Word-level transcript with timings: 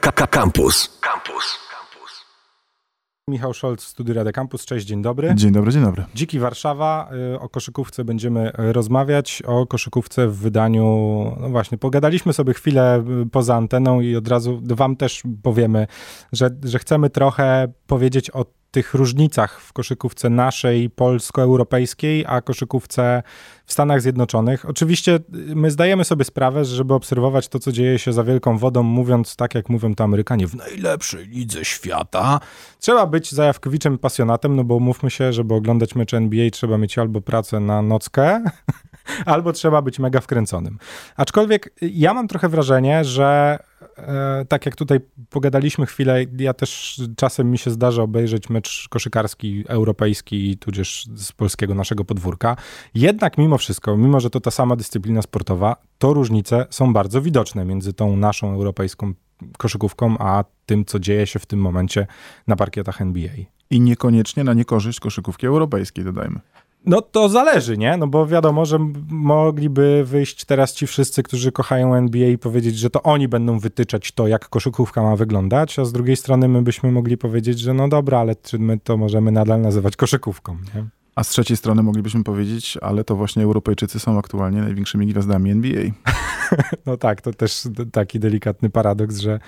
Campus. 0.00 0.98
Campus. 1.00 1.58
Michał 3.28 3.54
Scholz 3.54 3.84
w 3.84 3.88
studiu 3.88 4.14
Rady 4.14 4.32
Campus. 4.32 4.64
Cześć, 4.64 4.86
dzień 4.86 5.02
dobry. 5.02 5.34
Dzień 5.34 5.52
dobry, 5.52 5.72
dzień 5.72 5.82
dobry. 5.82 6.04
Dziki 6.14 6.38
Warszawa. 6.38 7.10
y, 7.34 7.40
O 7.40 7.48
koszykówce 7.48 8.04
będziemy 8.04 8.50
rozmawiać. 8.54 9.42
O 9.46 9.66
koszykówce 9.66 10.28
w 10.28 10.36
wydaniu, 10.36 10.84
no 11.40 11.48
właśnie, 11.48 11.78
pogadaliśmy 11.78 12.32
sobie 12.32 12.54
chwilę 12.54 13.04
y, 13.22 13.30
poza 13.30 13.54
anteną 13.56 14.00
i 14.00 14.16
od 14.16 14.28
razu 14.28 14.60
wam 14.62 14.96
też 14.96 15.22
powiemy, 15.42 15.86
że, 16.32 16.50
że 16.62 16.78
chcemy 16.78 17.10
trochę 17.10 17.72
powiedzieć 17.86 18.30
o 18.30 18.44
tych 18.74 18.94
różnicach 18.94 19.60
w 19.60 19.72
koszykówce 19.72 20.30
naszej, 20.30 20.90
polsko-europejskiej, 20.90 22.24
a 22.28 22.40
koszykówce 22.40 23.22
w 23.66 23.72
Stanach 23.72 24.00
Zjednoczonych. 24.02 24.68
Oczywiście 24.68 25.14
y, 25.14 25.20
my 25.56 25.70
zdajemy 25.70 26.04
sobie 26.04 26.24
sprawę, 26.24 26.64
że 26.64 26.76
żeby 26.76 26.94
obserwować 26.94 27.48
to, 27.48 27.58
co 27.58 27.72
dzieje 27.72 27.98
się 27.98 28.12
za 28.12 28.24
wielką 28.24 28.58
wodą, 28.58 28.82
mówiąc 28.82 29.36
tak, 29.36 29.54
jak 29.54 29.68
mówią 29.68 29.94
to 29.94 30.04
Amerykanie, 30.04 30.46
w 30.46 30.54
najlepszej 30.54 31.26
lidze 31.26 31.64
świata, 31.64 32.40
trzeba 32.80 33.06
być 33.06 33.32
zajawkowiczem, 33.32 33.98
pasjonatem, 33.98 34.56
no 34.56 34.64
bo 34.64 34.80
mówmy 34.80 35.10
się, 35.10 35.32
żeby 35.32 35.54
oglądać 35.54 35.94
mecze 35.94 36.16
NBA, 36.16 36.50
trzeba 36.50 36.78
mieć 36.78 36.98
albo 36.98 37.20
pracę 37.20 37.60
na 37.60 37.82
nockę, 37.82 38.44
albo 39.34 39.52
trzeba 39.52 39.82
być 39.82 39.98
mega 39.98 40.20
wkręconym. 40.20 40.78
Aczkolwiek 41.16 41.66
y, 41.66 41.72
ja 41.80 42.14
mam 42.14 42.28
trochę 42.28 42.48
wrażenie, 42.48 43.04
że 43.04 43.58
tak 44.48 44.66
jak 44.66 44.76
tutaj 44.76 45.00
pogadaliśmy 45.30 45.86
chwilę, 45.86 46.24
ja 46.38 46.54
też 46.54 47.00
czasem 47.16 47.50
mi 47.50 47.58
się 47.58 47.70
zdarza 47.70 48.02
obejrzeć 48.02 48.50
mecz 48.50 48.88
koszykarski 48.90 49.64
europejski, 49.68 50.58
tudzież 50.58 51.06
z 51.14 51.32
polskiego 51.32 51.74
naszego 51.74 52.04
podwórka. 52.04 52.56
Jednak 52.94 53.38
mimo 53.38 53.58
wszystko, 53.58 53.96
mimo 53.96 54.20
że 54.20 54.30
to 54.30 54.40
ta 54.40 54.50
sama 54.50 54.76
dyscyplina 54.76 55.22
sportowa, 55.22 55.76
to 55.98 56.12
różnice 56.12 56.66
są 56.70 56.92
bardzo 56.92 57.22
widoczne 57.22 57.64
między 57.64 57.92
tą 57.92 58.16
naszą 58.16 58.54
europejską 58.54 59.12
koszykówką, 59.58 60.18
a 60.18 60.44
tym, 60.66 60.84
co 60.84 60.98
dzieje 60.98 61.26
się 61.26 61.38
w 61.38 61.46
tym 61.46 61.60
momencie 61.60 62.06
na 62.46 62.56
parkietach 62.56 63.00
NBA. 63.00 63.32
I 63.70 63.80
niekoniecznie 63.80 64.44
na 64.44 64.54
niekorzyść 64.54 65.00
koszykówki 65.00 65.46
europejskiej, 65.46 66.04
dodajmy. 66.04 66.40
No 66.86 67.02
to 67.02 67.28
zależy, 67.28 67.78
nie? 67.78 67.96
No 67.96 68.06
bo 68.06 68.26
wiadomo, 68.26 68.64
że 68.64 68.78
mogliby 69.08 70.04
wyjść 70.04 70.44
teraz 70.44 70.74
ci 70.74 70.86
wszyscy, 70.86 71.22
którzy 71.22 71.52
kochają 71.52 71.94
NBA 71.94 72.28
i 72.28 72.38
powiedzieć, 72.38 72.78
że 72.78 72.90
to 72.90 73.02
oni 73.02 73.28
będą 73.28 73.58
wytyczać 73.58 74.12
to, 74.12 74.26
jak 74.26 74.48
koszykówka 74.48 75.02
ma 75.02 75.16
wyglądać, 75.16 75.78
a 75.78 75.84
z 75.84 75.92
drugiej 75.92 76.16
strony 76.16 76.48
my 76.48 76.62
byśmy 76.62 76.92
mogli 76.92 77.16
powiedzieć, 77.18 77.58
że 77.58 77.74
no 77.74 77.88
dobra, 77.88 78.18
ale 78.18 78.36
czy 78.36 78.58
my 78.58 78.78
to 78.78 78.96
możemy 78.96 79.32
nadal 79.32 79.60
nazywać 79.60 79.96
koszykówką, 79.96 80.56
nie? 80.74 80.84
A 81.14 81.24
z 81.24 81.28
trzeciej 81.28 81.56
strony 81.56 81.82
moglibyśmy 81.82 82.24
powiedzieć, 82.24 82.78
ale 82.82 83.04
to 83.04 83.16
właśnie 83.16 83.42
Europejczycy 83.42 84.00
są 84.00 84.18
aktualnie 84.18 84.60
największymi 84.60 85.06
gwiazdami 85.06 85.50
NBA. 85.50 85.82
No 86.86 86.96
tak, 86.96 87.20
to 87.20 87.32
też 87.32 87.68
taki 87.92 88.20
delikatny 88.20 88.70
paradoks, 88.70 89.18
że 89.18 89.40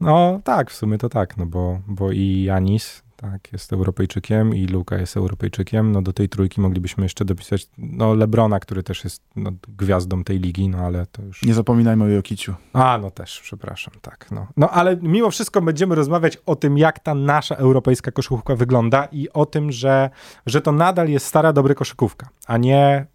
no 0.00 0.40
tak, 0.44 0.70
w 0.70 0.74
sumie 0.74 0.98
to 0.98 1.08
tak, 1.08 1.36
no 1.36 1.46
bo, 1.46 1.78
bo 1.86 2.12
i 2.12 2.42
Janis 2.42 3.02
tak, 3.22 3.52
jest 3.52 3.72
Europejczykiem 3.72 4.54
i 4.54 4.66
Luka 4.66 4.96
jest 4.96 5.16
Europejczykiem, 5.16 5.92
no 5.92 6.02
do 6.02 6.12
tej 6.12 6.28
trójki 6.28 6.60
moglibyśmy 6.60 7.04
jeszcze 7.04 7.24
dopisać, 7.24 7.66
no 7.78 8.14
Lebrona, 8.14 8.60
który 8.60 8.82
też 8.82 9.04
jest 9.04 9.22
no, 9.36 9.50
gwiazdą 9.68 10.24
tej 10.24 10.38
ligi, 10.38 10.68
no 10.68 10.78
ale 10.78 11.06
to 11.06 11.22
już... 11.22 11.42
Nie 11.42 11.54
zapominajmy 11.54 12.04
o 12.04 12.08
Jokiciu. 12.08 12.54
A, 12.72 12.98
no 13.02 13.10
też, 13.10 13.40
przepraszam, 13.40 13.94
tak. 14.02 14.26
No. 14.30 14.46
no 14.56 14.70
ale 14.70 14.96
mimo 14.96 15.30
wszystko 15.30 15.62
będziemy 15.62 15.94
rozmawiać 15.94 16.38
o 16.46 16.56
tym, 16.56 16.78
jak 16.78 16.98
ta 16.98 17.14
nasza 17.14 17.54
europejska 17.54 18.10
koszykówka 18.10 18.56
wygląda 18.56 19.08
i 19.12 19.28
o 19.32 19.46
tym, 19.46 19.72
że, 19.72 20.10
że 20.46 20.60
to 20.60 20.72
nadal 20.72 21.08
jest 21.08 21.26
stara, 21.26 21.52
dobra 21.52 21.74
koszykówka, 21.74 22.28
a 22.46 22.56
nie 22.56 23.06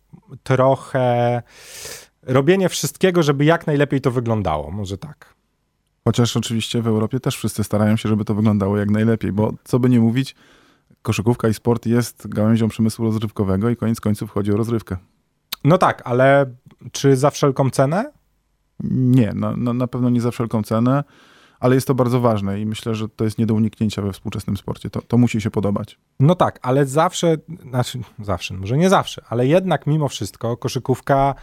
trochę 0.44 1.42
robienie 2.24 2.70
wszystkiego, 2.70 3.24
żeby 3.24 3.46
jak 3.46 3.68
najlepiej 3.68 4.02
to 4.02 4.12
wyglądało. 4.12 4.72
Może 4.72 4.98
tak. 4.98 5.37
Chociaż 6.08 6.38
oczywiście 6.38 6.82
w 6.82 6.88
Europie 6.88 7.20
też 7.20 7.38
wszyscy 7.38 7.64
starają 7.64 7.98
się, 7.98 8.10
żeby 8.10 8.26
to 8.26 8.36
wyglądało 8.36 8.78
jak 8.78 8.90
najlepiej, 8.90 9.32
bo 9.32 9.54
co 9.64 9.80
by 9.80 9.90
nie 9.90 10.00
mówić, 10.00 10.36
koszykówka 11.02 11.48
i 11.48 11.54
sport 11.54 11.86
jest 11.86 12.28
gałęzią 12.28 12.68
przemysłu 12.68 13.06
rozrywkowego 13.06 13.70
i 13.70 13.76
koniec 13.76 14.02
końców 14.02 14.32
chodzi 14.32 14.52
o 14.52 14.58
rozrywkę. 14.58 14.98
No 15.64 15.78
tak, 15.78 16.02
ale 16.06 16.46
czy 16.92 17.16
za 17.16 17.30
wszelką 17.30 17.70
cenę? 17.70 18.12
Nie, 18.92 19.34
na, 19.34 19.56
na, 19.56 19.74
na 19.74 19.88
pewno 19.88 20.10
nie 20.10 20.22
za 20.22 20.32
wszelką 20.32 20.64
cenę, 20.64 21.04
ale 21.60 21.76
jest 21.76 21.88
to 21.88 21.96
bardzo 21.96 22.20
ważne 22.20 22.62
i 22.62 22.66
myślę, 22.66 22.96
że 22.96 23.10
to 23.10 23.24
jest 23.24 23.38
nie 23.38 23.46
do 23.46 23.54
uniknięcia 23.54 24.02
we 24.02 24.14
współczesnym 24.14 24.58
sporcie. 24.58 24.90
To, 24.90 25.02
to 25.02 25.18
musi 25.18 25.42
się 25.42 25.52
podobać. 25.52 26.00
No 26.20 26.36
tak, 26.36 26.60
ale 26.62 26.86
zawsze, 26.86 27.38
znaczy 27.70 28.00
zawsze, 28.20 28.54
może 28.54 28.78
nie 28.78 28.90
zawsze, 28.90 29.22
ale 29.30 29.48
jednak 29.48 29.88
mimo 29.88 30.08
wszystko 30.08 30.58
koszykówka 30.58 31.36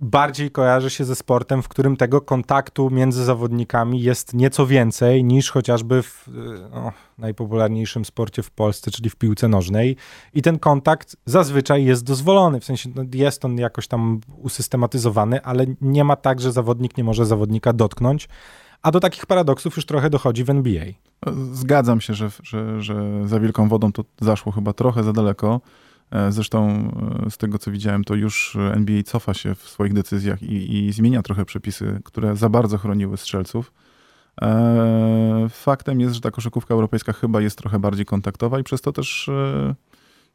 bardziej 0.00 0.50
kojarzy 0.50 0.90
się 0.90 1.04
ze 1.04 1.14
sportem, 1.14 1.62
w 1.62 1.68
którym 1.68 1.96
tego 1.96 2.20
kontaktu 2.20 2.90
między 2.90 3.24
zawodnikami 3.24 4.02
jest 4.02 4.34
nieco 4.34 4.66
więcej 4.66 5.24
niż 5.24 5.50
chociażby 5.50 6.02
w 6.02 6.28
no, 6.70 6.92
najpopularniejszym 7.18 8.04
sporcie 8.04 8.42
w 8.42 8.50
Polsce, 8.50 8.90
czyli 8.90 9.10
w 9.10 9.16
piłce 9.16 9.48
nożnej. 9.48 9.96
I 10.34 10.42
ten 10.42 10.58
kontakt 10.58 11.16
zazwyczaj 11.26 11.84
jest 11.84 12.04
dozwolony, 12.04 12.60
w 12.60 12.64
sensie 12.64 12.90
no, 12.94 13.02
jest 13.14 13.44
on 13.44 13.58
jakoś 13.58 13.88
tam 13.88 14.20
usystematyzowany, 14.36 15.42
ale 15.42 15.66
nie 15.80 16.04
ma 16.04 16.16
tak, 16.16 16.40
że 16.40 16.52
zawodnik 16.52 16.96
nie 16.96 17.04
może 17.04 17.26
zawodnika 17.26 17.72
dotknąć. 17.72 18.28
A 18.82 18.90
do 18.90 19.00
takich 19.00 19.26
paradoksów 19.26 19.76
już 19.76 19.86
trochę 19.86 20.10
dochodzi 20.10 20.44
w 20.44 20.50
NBA. 20.50 20.84
Zgadzam 21.52 22.00
się, 22.00 22.14
że, 22.14 22.30
że, 22.42 22.82
że 22.82 23.28
za 23.28 23.40
wielką 23.40 23.68
wodą 23.68 23.92
to 23.92 24.04
zaszło 24.20 24.52
chyba 24.52 24.72
trochę 24.72 25.02
za 25.02 25.12
daleko. 25.12 25.60
E, 26.12 26.32
Zresztą 26.32 26.90
e, 27.26 27.30
z 27.30 27.36
tego, 27.36 27.58
co 27.58 27.70
widziałem, 27.70 28.04
to 28.04 28.14
już 28.14 28.56
NBA 28.74 29.02
cofa 29.02 29.34
się 29.34 29.54
w 29.54 29.68
swoich 29.68 29.92
decyzjach 29.92 30.42
i, 30.42 30.86
i 30.86 30.92
zmienia 30.92 31.22
trochę 31.22 31.44
przepisy, 31.44 32.00
które 32.04 32.36
za 32.36 32.48
bardzo 32.48 32.78
chroniły 32.78 33.16
strzelców. 33.16 33.72
E, 34.42 35.46
Faktem 35.50 36.00
jest, 36.00 36.14
że 36.14 36.20
ta 36.20 36.30
koszykówka 36.30 36.74
europejska 36.74 37.12
chyba 37.12 37.40
jest 37.40 37.58
trochę 37.58 37.78
bardziej 37.78 38.06
kontaktowa 38.06 38.58
i 38.58 38.62
przez 38.62 38.80
to 38.80 38.92
też 38.92 39.30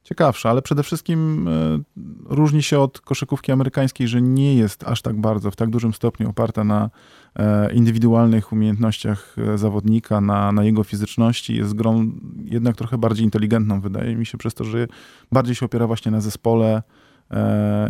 ciekawsza, 0.07 0.49
ale 0.49 0.61
przede 0.61 0.83
wszystkim 0.83 1.47
e, 1.47 1.79
różni 2.25 2.63
się 2.63 2.79
od 2.79 3.01
koszykówki 3.01 3.51
amerykańskiej, 3.51 4.07
że 4.07 4.21
nie 4.21 4.55
jest 4.55 4.83
aż 4.83 5.01
tak 5.01 5.21
bardzo, 5.21 5.51
w 5.51 5.55
tak 5.55 5.69
dużym 5.69 5.93
stopniu 5.93 6.29
oparta 6.29 6.63
na 6.63 6.89
e, 7.35 7.73
indywidualnych 7.73 8.51
umiejętnościach 8.51 9.35
e, 9.37 9.57
zawodnika, 9.57 10.21
na, 10.21 10.51
na 10.51 10.63
jego 10.63 10.83
fizyczności. 10.83 11.55
Jest 11.55 11.73
grą 11.73 12.11
jednak 12.43 12.75
trochę 12.75 12.97
bardziej 12.97 13.25
inteligentną, 13.25 13.81
wydaje 13.81 14.15
mi 14.15 14.25
się, 14.25 14.37
przez 14.37 14.53
to, 14.53 14.63
że 14.63 14.87
bardziej 15.31 15.55
się 15.55 15.65
opiera 15.65 15.87
właśnie 15.87 16.11
na 16.11 16.21
zespole 16.21 16.83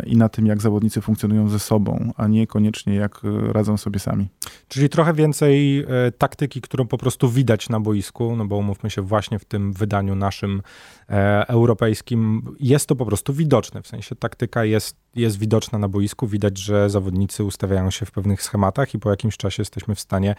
i 0.06 0.16
na 0.16 0.28
tym, 0.28 0.46
jak 0.46 0.62
zawodnicy 0.62 1.00
funkcjonują 1.00 1.48
ze 1.48 1.58
sobą, 1.58 2.12
a 2.16 2.26
nie 2.26 2.46
koniecznie 2.46 2.94
jak 2.94 3.20
e, 3.24 3.52
radzą 3.52 3.76
sobie 3.76 3.98
sami. 3.98 4.28
Czyli 4.68 4.88
trochę 4.88 5.14
więcej 5.14 5.78
e, 5.78 5.86
taktyki, 6.18 6.60
którą 6.60 6.86
po 6.86 6.98
prostu 6.98 7.28
widać 7.28 7.68
na 7.68 7.80
boisku, 7.80 8.36
no 8.36 8.44
bo 8.44 8.56
umówmy 8.56 8.90
się, 8.90 9.02
właśnie 9.02 9.38
w 9.38 9.44
tym 9.44 9.72
wydaniu 9.72 10.14
naszym 10.14 10.62
e, 11.08 11.48
europejskim 11.48 12.42
jest 12.60 12.86
to 12.86 12.96
po 12.96 13.06
prostu 13.06 13.32
widoczne. 13.32 13.82
W 13.82 13.86
sensie 13.86 14.16
taktyka 14.16 14.64
jest, 14.64 14.96
jest 15.14 15.38
widoczna 15.38 15.78
na 15.78 15.88
boisku, 15.88 16.26
widać, 16.26 16.58
że 16.58 16.90
zawodnicy 16.90 17.44
ustawiają 17.44 17.90
się 17.90 18.06
w 18.06 18.10
pewnych 18.10 18.42
schematach 18.42 18.94
i 18.94 18.98
po 18.98 19.10
jakimś 19.10 19.36
czasie 19.36 19.60
jesteśmy 19.60 19.94
w 19.94 20.00
stanie 20.00 20.34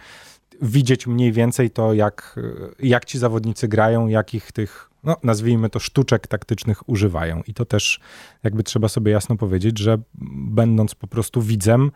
widzieć 0.62 1.06
mniej 1.06 1.32
więcej 1.32 1.70
to, 1.70 1.94
jak, 1.94 2.38
e, 2.38 2.86
jak 2.86 3.04
ci 3.04 3.18
zawodnicy 3.18 3.68
grają, 3.68 4.06
jakich 4.06 4.52
tych, 4.52 4.89
no 5.04 5.16
nazwijmy 5.22 5.70
to, 5.70 5.78
sztuczek 5.78 6.26
taktycznych 6.26 6.88
używają. 6.88 7.42
I 7.46 7.54
to 7.54 7.64
też 7.64 8.00
jakby 8.42 8.62
trzeba 8.62 8.88
sobie 8.88 9.12
jasno 9.12 9.36
powiedzieć, 9.36 9.78
że 9.78 9.98
będąc 10.34 10.94
po 10.94 11.06
prostu 11.06 11.42
widzem, 11.42 11.90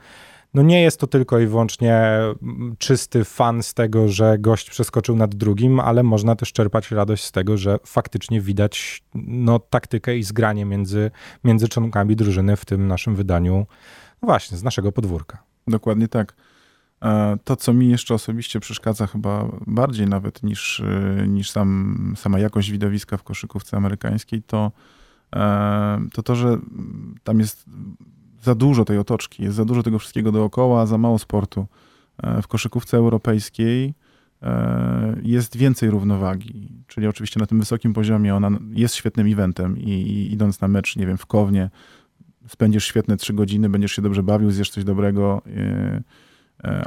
no 0.55 0.63
nie 0.63 0.83
jest 0.83 1.01
to 1.01 1.07
tylko 1.07 1.39
i 1.39 1.47
wyłącznie 1.47 1.95
mm, 1.95 2.77
czysty 2.79 3.25
fan 3.25 3.63
z 3.63 3.75
tego, 3.75 4.09
że 4.09 4.39
gość 4.39 4.71
przeskoczył 4.71 5.17
nad 5.17 5.35
drugim, 5.35 5.81
ale 5.81 6.03
można 6.03 6.37
też 6.37 6.53
czerpać 6.53 6.91
radość 6.91 7.25
z 7.25 7.33
tego, 7.33 7.57
że 7.57 7.79
faktycznie 7.87 8.41
widać 8.41 9.03
no, 9.15 9.59
taktykę 9.59 10.17
i 10.17 10.23
zgranie 10.23 10.65
między, 10.65 11.11
między 11.45 11.69
członkami 11.69 12.17
drużyny 12.17 12.57
w 12.57 12.65
tym 12.65 12.89
naszym 12.89 13.15
wydaniu, 13.17 13.67
no 14.23 14.27
właśnie, 14.27 14.59
z 14.59 14.63
naszego 14.63 14.93
podwórka. 14.93 15.43
Dokładnie 15.67 16.09
tak. 16.09 16.35
E, 17.03 17.38
To, 17.44 17.56
co 17.56 17.72
mi 17.72 17.88
jeszcze 17.88 18.15
osobiście 18.15 18.60
przeszkadza 18.60 19.06
chyba 19.06 19.49
bardziej 19.66 20.06
nawet 20.06 20.43
niż, 20.43 20.81
e, 20.81 21.25
niż 21.29 21.50
sam, 21.50 22.14
sama 22.17 22.38
jakość 22.38 22.70
widowiska 22.70 23.17
w 23.17 23.23
koszykówce 23.23 23.76
amerykańskiej, 23.76 24.43
to, 24.43 24.73
e, 25.37 26.06
to 26.12 26.23
to, 26.23 26.37
że 26.37 26.58
tam 27.25 27.41
jest 27.41 27.64
za 28.43 28.55
dużo 28.55 28.85
tej 28.85 28.99
otoczki, 28.99 29.43
jest 29.43 29.56
za 29.56 29.64
dużo 29.64 29.82
tego 29.82 29.99
wszystkiego 29.99 30.32
dookoła, 30.32 30.87
za 30.87 30.99
mało 30.99 31.19
sportu. 31.19 31.67
W 32.43 32.49
koszykówce 32.49 32.97
europejskiej 32.97 33.94
jest 35.23 35.56
więcej 35.56 35.90
równowagi, 35.90 36.69
czyli 36.87 37.06
oczywiście 37.06 37.40
na 37.40 37.47
tym 37.47 37.61
wysokim 37.61 37.93
poziomie 37.93 38.35
ona 38.35 38.50
jest 38.70 38.94
świetnym 38.94 39.32
eventem 39.32 39.79
i, 39.79 39.90
i 39.90 40.32
idąc 40.32 40.61
na 40.61 40.69
mecz, 40.69 40.97
nie 40.97 41.06
wiem, 41.06 41.19
w 41.19 41.26
Kownie, 41.26 41.70
spędzisz 42.49 42.85
świetne 42.85 43.17
trzy 43.17 43.32
godziny, 43.32 43.69
będziesz 43.69 43.93
się 43.93 44.02
dobrze 44.02 44.23
bawił, 44.23 44.50
zjesz 44.50 44.70
coś 44.70 44.85
dobrego, 44.85 45.43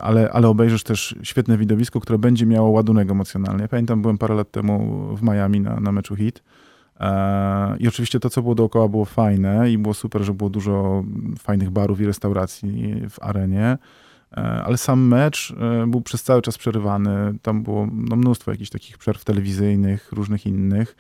ale, 0.01 0.31
ale 0.31 0.47
obejrzysz 0.47 0.83
też 0.83 1.15
świetne 1.24 1.57
widowisko, 1.57 2.00
które 2.00 2.19
będzie 2.19 2.45
miało 2.45 2.69
ładunek 2.69 3.12
emocjonalny. 3.12 3.62
Ja 3.62 3.68
pamiętam, 3.68 4.01
byłem 4.01 4.18
parę 4.18 4.35
lat 4.35 4.51
temu 4.51 5.07
w 5.15 5.24
Miami 5.24 5.62
na, 5.62 5.79
na 5.79 5.91
meczu 5.91 6.15
HIT 6.15 6.44
e, 7.00 7.77
i 7.79 7.88
oczywiście 7.88 8.19
to, 8.19 8.29
co 8.29 8.41
było 8.41 8.56
dookoła 8.56 8.88
było 8.88 9.06
fajne 9.06 9.71
i 9.71 9.77
było 9.77 9.94
super, 9.94 10.24
że 10.24 10.33
było 10.33 10.50
dużo 10.50 11.03
fajnych 11.39 11.69
barów 11.69 12.01
i 12.01 12.06
restauracji 12.06 13.01
w 13.09 13.24
arenie, 13.24 13.77
ale 14.65 14.77
sam 14.77 15.07
mecz 15.07 15.56
był 15.88 16.01
przez 16.01 16.24
cały 16.24 16.41
czas 16.41 16.57
przerywany. 16.57 17.33
Tam 17.41 17.63
było 17.63 17.88
no, 17.94 18.15
mnóstwo 18.15 18.51
jakichś 18.51 18.69
takich 18.69 18.97
przerw 18.97 19.24
telewizyjnych, 19.24 20.12
różnych 20.12 20.45
innych. 20.45 20.95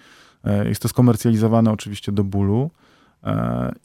Jest 0.65 0.81
to 0.81 0.87
skomercjalizowane 0.87 1.71
oczywiście 1.71 2.11
do 2.11 2.23
bólu. 2.23 2.69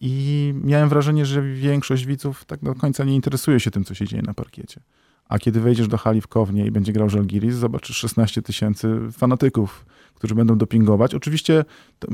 I 0.00 0.54
miałem 0.64 0.88
wrażenie, 0.88 1.26
że 1.26 1.42
większość 1.42 2.06
widzów 2.06 2.44
tak 2.44 2.60
do 2.60 2.74
końca 2.74 3.04
nie 3.04 3.14
interesuje 3.14 3.60
się 3.60 3.70
tym, 3.70 3.84
co 3.84 3.94
się 3.94 4.06
dzieje 4.06 4.22
na 4.22 4.34
parkiecie. 4.34 4.80
A 5.28 5.38
kiedy 5.38 5.60
wejdziesz 5.60 5.88
do 5.88 5.96
hali 5.96 6.20
w 6.20 6.26
Kownie 6.26 6.66
i 6.66 6.70
będzie 6.70 6.92
grał 6.92 7.10
Żalgiris, 7.10 7.54
zobaczysz 7.54 7.96
16 7.96 8.42
tysięcy 8.42 8.98
fanatyków, 9.12 9.86
którzy 10.14 10.34
będą 10.34 10.58
dopingować. 10.58 11.14
Oczywiście, 11.14 11.64
to, 11.98 12.08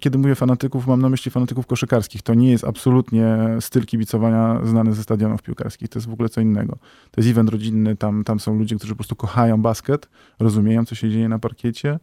kiedy 0.00 0.18
mówię 0.18 0.34
fanatyków, 0.34 0.86
mam 0.86 1.00
na 1.02 1.08
myśli 1.08 1.30
fanatyków 1.30 1.66
koszykarskich. 1.66 2.22
To 2.22 2.34
nie 2.34 2.50
jest 2.50 2.64
absolutnie 2.64 3.38
styl 3.60 3.86
kibicowania 3.86 4.60
znany 4.64 4.94
ze 4.94 5.02
stadionów 5.02 5.42
piłkarskich. 5.42 5.88
To 5.88 5.98
jest 5.98 6.08
w 6.08 6.12
ogóle 6.12 6.28
co 6.28 6.40
innego. 6.40 6.78
To 7.10 7.20
jest 7.20 7.30
event 7.30 7.50
rodzinny, 7.50 7.96
tam, 7.96 8.24
tam 8.24 8.40
są 8.40 8.58
ludzie, 8.58 8.76
którzy 8.76 8.92
po 8.92 8.96
prostu 8.96 9.16
kochają 9.16 9.62
basket, 9.62 10.08
rozumieją, 10.38 10.84
co 10.84 10.94
się 10.94 11.10
dzieje 11.10 11.28
na 11.28 11.38
parkiecie 11.38 11.90
e, 11.90 11.98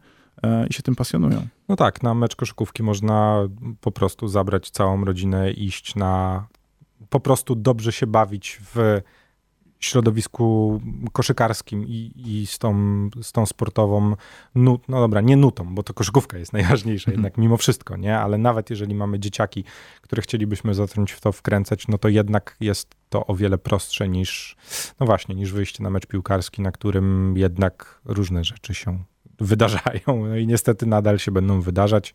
i 0.70 0.74
się 0.74 0.82
tym 0.82 0.96
pasjonują. 0.96 1.46
No 1.68 1.76
tak, 1.76 2.02
na 2.02 2.14
mecz 2.14 2.36
koszykówki 2.36 2.82
można 2.82 3.48
po 3.80 3.92
prostu 3.92 4.28
zabrać 4.28 4.70
całą 4.70 5.04
rodzinę, 5.04 5.50
iść 5.50 5.94
na 5.94 6.46
po 7.10 7.20
prostu 7.20 7.54
dobrze 7.54 7.92
się 7.92 8.06
bawić 8.06 8.60
w 8.74 9.00
środowisku 9.80 10.80
koszykarskim 11.12 11.84
i, 11.86 12.12
i 12.16 12.46
z, 12.46 12.58
tą, 12.58 12.74
z 13.22 13.32
tą 13.32 13.46
sportową, 13.46 14.14
nut, 14.54 14.88
no 14.88 15.00
dobra, 15.00 15.20
nie 15.20 15.36
nutą, 15.36 15.74
bo 15.74 15.82
to 15.82 15.94
koszykówka 15.94 16.38
jest 16.38 16.52
najważniejsza 16.52 17.10
mhm. 17.10 17.18
jednak 17.18 17.38
mimo 17.38 17.56
wszystko, 17.56 17.96
nie? 17.96 18.18
Ale 18.18 18.38
nawet 18.38 18.70
jeżeli 18.70 18.94
mamy 18.94 19.18
dzieciaki, 19.18 19.64
które 20.00 20.22
chcielibyśmy 20.22 20.74
zacząć 20.74 21.12
w 21.12 21.20
to 21.20 21.32
wkręcać, 21.32 21.88
no 21.88 21.98
to 21.98 22.08
jednak 22.08 22.56
jest 22.60 22.94
to 23.08 23.26
o 23.26 23.34
wiele 23.34 23.58
prostsze 23.58 24.08
niż, 24.08 24.56
no 25.00 25.06
właśnie, 25.06 25.34
niż 25.34 25.52
wyjście 25.52 25.82
na 25.82 25.90
mecz 25.90 26.06
piłkarski, 26.06 26.62
na 26.62 26.72
którym 26.72 27.36
jednak 27.36 28.00
różne 28.04 28.44
rzeczy 28.44 28.74
się 28.74 29.04
wydarzają. 29.40 30.00
No 30.06 30.36
i 30.36 30.46
niestety 30.46 30.86
nadal 30.86 31.18
się 31.18 31.30
będą 31.30 31.60
wydarzać, 31.60 32.14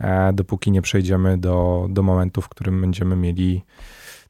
e, 0.00 0.32
dopóki 0.32 0.70
nie 0.70 0.82
przejdziemy 0.82 1.38
do, 1.38 1.86
do 1.90 2.02
momentu, 2.02 2.40
w 2.42 2.48
którym 2.48 2.80
będziemy 2.80 3.16
mieli 3.16 3.62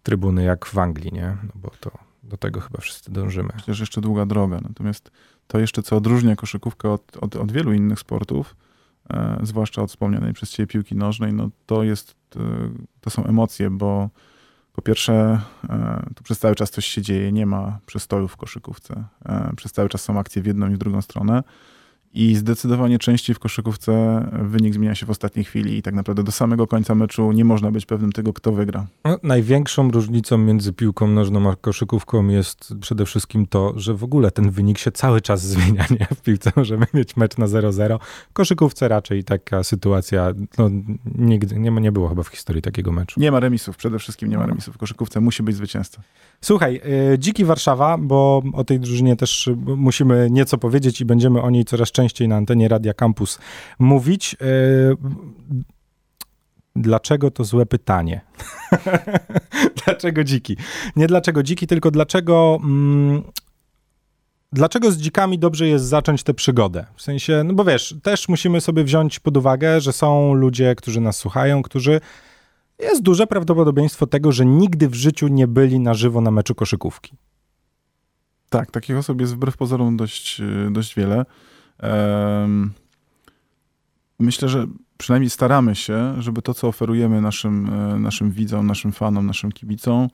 trybuny 0.03 0.45
jak 0.45 0.67
w 0.67 0.79
Anglii, 0.79 1.13
nie? 1.13 1.37
No 1.43 1.51
bo 1.55 1.71
to 1.81 1.91
do 2.23 2.37
tego 2.37 2.61
chyba 2.61 2.81
wszyscy 2.81 3.13
dążymy. 3.13 3.49
Przecież 3.57 3.81
jeszcze 3.81 4.01
długa 4.01 4.27
droga. 4.27 4.61
Natomiast 4.63 5.11
to 5.47 5.59
jeszcze, 5.59 5.83
co 5.83 5.97
odróżnia 5.97 6.37
koszykówkę 6.37 6.91
od, 6.91 7.17
od, 7.21 7.37
od 7.37 7.53
wielu 7.53 7.73
innych 7.73 7.99
sportów, 7.99 8.57
e, 9.11 9.39
zwłaszcza 9.43 9.83
od 9.83 9.91
wspomnianej 9.91 10.33
przez 10.33 10.51
ciebie 10.51 10.67
piłki 10.67 10.97
nożnej, 10.97 11.33
no 11.33 11.51
to 11.67 11.83
jest, 11.83 12.15
e, 12.37 12.41
to 13.01 13.11
są 13.11 13.25
emocje, 13.25 13.71
bo 13.71 14.11
po 14.79 14.83
pierwsze, 14.83 15.41
e, 15.69 16.07
tu 16.15 16.25
przez 16.25 16.39
cały 16.39 16.55
czas 16.55 16.71
coś 16.71 16.87
się 16.87 17.03
dzieje, 17.03 17.33
nie 17.33 17.47
ma 17.47 17.79
przestojów 17.87 18.33
w 18.33 18.37
koszykówce. 18.37 19.05
E, 19.25 19.53
przez 19.57 19.73
cały 19.73 19.89
czas 19.89 20.03
są 20.03 20.19
akcje 20.19 20.43
w 20.43 20.47
jedną 20.47 20.71
i 20.71 20.75
w 20.75 20.79
drugą 20.79 21.03
stronę. 21.03 21.43
I 22.15 22.35
zdecydowanie 22.35 22.99
częściej 22.99 23.35
w 23.35 23.39
koszykówce 23.39 24.25
wynik 24.43 24.75
zmienia 24.75 24.95
się 24.95 25.07
w 25.07 25.11
ostatniej 25.11 25.45
chwili 25.45 25.77
i 25.79 25.83
tak 25.83 25.95
naprawdę 25.95 26.25
do 26.25 26.33
samego 26.33 26.67
końca 26.67 26.95
meczu 26.95 27.33
nie 27.33 27.45
można 27.45 27.71
być 27.71 27.87
pewnym 27.87 28.13
tego, 28.13 28.33
kto 28.33 28.53
wygra. 28.53 28.87
No, 29.05 29.19
największą 29.23 29.91
różnicą 29.91 30.39
między 30.39 30.73
piłką 30.73 31.09
nożną 31.09 31.51
a 31.51 31.57
koszykówką 31.57 32.29
jest 32.29 32.75
przede 32.81 33.07
wszystkim 33.07 33.47
to, 33.47 33.73
że 33.77 33.95
w 33.95 34.05
ogóle 34.05 34.31
ten 34.31 34.51
wynik 34.51 34.79
się 34.79 34.93
cały 34.93 35.21
czas 35.21 35.43
zmienia. 35.43 35.87
Nie? 35.91 36.07
W 36.17 36.23
piłce 36.23 36.53
możemy 36.57 36.87
mieć 36.95 37.17
mecz 37.17 37.37
na 37.39 37.47
0-0. 37.47 37.99
W 38.31 38.33
koszykówce 38.33 38.89
raczej 38.89 39.25
taka 39.25 39.65
sytuacja 39.65 40.33
no, 40.59 40.71
nigdy 41.19 41.59
nie, 41.59 41.71
nie 41.71 41.93
było 41.93 42.09
chyba 42.09 42.23
w 42.23 42.29
historii 42.29 42.63
takiego 42.63 42.93
meczu. 42.93 43.21
Nie 43.21 43.33
ma 43.33 43.41
remisów, 43.41 43.77
przede 43.77 43.99
wszystkim 43.99 44.29
nie 44.29 44.39
ma 44.39 44.47
remisów. 44.47 44.75
W 44.75 44.79
koszykówce 44.79 45.21
musi 45.21 45.43
być 45.43 45.57
zwycięzca. 45.57 46.03
Słuchaj, 46.41 46.81
y, 47.15 47.19
Dziki 47.19 47.45
Warszawa, 47.45 47.99
bo 47.99 48.43
o 48.53 48.65
tej 48.65 48.81
drużynie 48.81 49.17
też 49.17 49.51
musimy 49.77 50.29
nieco 50.31 50.59
powiedzieć 50.59 51.01
i 51.01 51.05
będziemy 51.05 51.43
o 51.43 51.51
niej 51.51 51.65
coraz 51.65 51.93
częściej 51.99 52.29
na 52.29 52.37
antenie 52.37 52.69
Radia 52.69 52.95
Campus 52.95 53.39
mówić. 53.79 54.37
Y, 54.43 54.97
dlaczego 56.77 57.31
to 57.31 57.45
złe 57.45 57.67
pytanie? 57.67 58.21
dlaczego 59.85 60.25
dziki? 60.25 60.57
Nie 60.97 61.07
dlaczego 61.07 61.43
dziki, 61.43 61.67
tylko 61.67 61.91
dlaczego. 61.91 62.59
Mm, 62.63 63.23
dlaczego 64.53 64.91
z 64.91 64.97
dzikami 64.97 65.39
dobrze 65.39 65.69
jest 65.69 65.85
zacząć 65.85 66.23
tę 66.23 66.35
przygodę? 66.35 66.87
W 66.97 67.03
sensie, 67.03 67.43
no 67.45 67.55
bo 67.55 67.65
wiesz, 67.65 67.95
też 68.03 68.29
musimy 68.29 68.61
sobie 68.61 68.85
wziąć 68.85 69.21
pod 69.21 69.37
uwagę, 69.37 69.81
że 69.81 69.93
są 69.93 70.35
ludzie, 70.35 70.75
którzy 70.75 71.01
nas 71.01 71.17
słuchają, 71.17 71.63
którzy 71.63 72.01
jest 72.79 73.03
duże 73.03 73.27
prawdopodobieństwo 73.27 74.07
tego, 74.07 74.33
że 74.33 74.47
nigdy 74.47 74.89
w 74.89 74.95
życiu 74.95 75.29
nie 75.29 75.47
byli 75.47 75.81
na 75.81 75.95
żywo 75.95 76.21
na 76.21 76.31
meczu 76.31 76.55
koszykówki. 76.55 77.17
Tak, 78.49 78.71
takich 78.71 78.97
osób 78.97 79.21
jest 79.21 79.35
wbrew 79.35 79.57
pozorom 79.57 79.97
dość, 79.97 80.41
e, 80.41 80.71
dość 80.71 80.95
wiele. 80.95 81.25
Myślę, 84.19 84.49
że 84.49 84.67
przynajmniej 84.99 85.31
staramy 85.31 85.75
się, 85.75 86.23
żeby 86.23 86.43
to, 86.43 86.55
co 86.55 86.69
oferujemy 86.69 87.21
naszym, 87.21 87.71
e, 87.73 87.99
naszym 87.99 88.31
widzom, 88.31 88.67
naszym 88.67 88.93
fanom, 88.93 89.27
naszym 89.27 89.53
kibicom, 89.53 90.09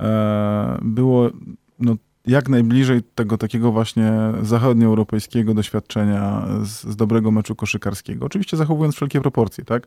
e, 0.00 0.78
było 0.82 1.30
no, 1.78 1.96
jak 2.26 2.48
najbliżej 2.48 3.02
tego 3.14 3.38
takiego 3.38 3.72
właśnie 3.72 4.12
zachodnioeuropejskiego 4.42 5.54
doświadczenia 5.54 6.46
z, 6.62 6.68
z 6.68 6.96
dobrego 6.96 7.30
meczu 7.30 7.54
koszykarskiego. 7.54 8.26
Oczywiście 8.26 8.56
zachowując 8.56 8.94
wszelkie 8.94 9.20
proporcje, 9.20 9.64
tak? 9.64 9.86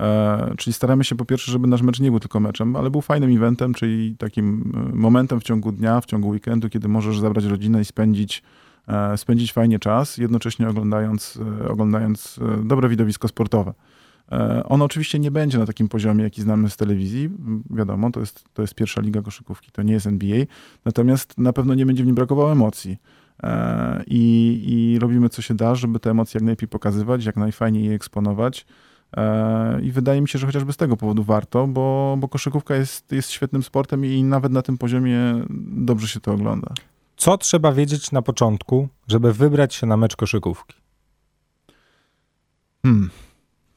E, 0.00 0.54
czyli 0.58 0.74
staramy 0.74 1.04
się 1.04 1.14
po 1.14 1.24
pierwsze, 1.24 1.52
żeby 1.52 1.66
nasz 1.66 1.82
mecz 1.82 2.00
nie 2.00 2.10
był 2.10 2.20
tylko 2.20 2.40
meczem, 2.40 2.76
ale 2.76 2.90
był 2.90 3.00
fajnym 3.00 3.36
eventem, 3.36 3.74
czyli 3.74 4.16
takim 4.16 4.72
momentem 4.94 5.40
w 5.40 5.44
ciągu 5.44 5.72
dnia, 5.72 6.00
w 6.00 6.06
ciągu 6.06 6.28
weekendu, 6.28 6.68
kiedy 6.68 6.88
możesz 6.88 7.20
zabrać 7.20 7.44
rodzinę 7.44 7.80
i 7.80 7.84
spędzić, 7.84 8.42
spędzić 9.16 9.52
fajnie 9.52 9.78
czas, 9.78 10.16
jednocześnie 10.16 10.68
oglądając, 10.68 11.38
oglądając 11.68 12.40
dobre 12.64 12.88
widowisko 12.88 13.28
sportowe. 13.28 13.74
Ono 14.64 14.84
oczywiście 14.84 15.18
nie 15.18 15.30
będzie 15.30 15.58
na 15.58 15.66
takim 15.66 15.88
poziomie, 15.88 16.24
jaki 16.24 16.42
znamy 16.42 16.70
z 16.70 16.76
telewizji. 16.76 17.30
Wiadomo, 17.70 18.10
to 18.10 18.20
jest, 18.20 18.44
to 18.54 18.62
jest 18.62 18.74
pierwsza 18.74 19.00
liga 19.00 19.22
koszykówki, 19.22 19.70
to 19.72 19.82
nie 19.82 19.92
jest 19.92 20.06
NBA. 20.06 20.44
Natomiast 20.84 21.38
na 21.38 21.52
pewno 21.52 21.74
nie 21.74 21.86
będzie 21.86 22.02
w 22.02 22.06
nim 22.06 22.14
brakowało 22.14 22.52
emocji. 22.52 22.96
I, 24.06 24.62
I 24.66 24.98
robimy 24.98 25.28
co 25.28 25.42
się 25.42 25.54
da, 25.54 25.74
żeby 25.74 26.00
te 26.00 26.10
emocje 26.10 26.38
jak 26.38 26.42
najlepiej 26.42 26.68
pokazywać, 26.68 27.24
jak 27.24 27.36
najfajniej 27.36 27.84
je 27.84 27.94
eksponować. 27.94 28.66
E, 29.16 29.80
I 29.82 29.92
wydaje 29.92 30.20
mi 30.20 30.28
się, 30.28 30.38
że 30.38 30.46
chociażby 30.46 30.72
z 30.72 30.76
tego 30.76 30.96
powodu 30.96 31.24
warto, 31.24 31.66
bo, 31.66 32.16
bo 32.18 32.28
koszykówka 32.28 32.76
jest, 32.76 33.12
jest 33.12 33.30
świetnym 33.30 33.62
sportem 33.62 34.04
i 34.04 34.22
nawet 34.22 34.52
na 34.52 34.62
tym 34.62 34.78
poziomie 34.78 35.44
dobrze 35.76 36.08
się 36.08 36.20
to 36.20 36.32
ogląda. 36.32 36.74
Co 37.20 37.38
trzeba 37.38 37.72
wiedzieć 37.72 38.12
na 38.12 38.22
początku, 38.22 38.88
żeby 39.08 39.32
wybrać 39.32 39.74
się 39.74 39.86
na 39.86 39.96
mecz 39.96 40.16
koszykówki? 40.16 40.76
Hmm. 42.82 43.10